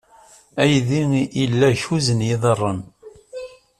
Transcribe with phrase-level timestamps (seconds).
[0.61, 1.01] Aydi
[1.43, 2.79] ila kuẓ n yiḍarren.